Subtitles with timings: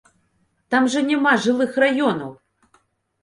[0.73, 2.31] Там жа няма жылых раёнаў!